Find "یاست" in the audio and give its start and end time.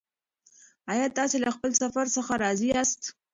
2.73-3.01